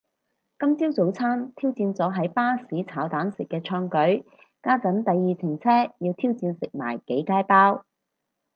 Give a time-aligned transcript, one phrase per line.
[0.57, 4.23] 今朝早餐挑戰咗喺巴士炒蛋食嘅創舉，
[4.63, 7.85] 家陣第二程車要挑戰食埋幾楷包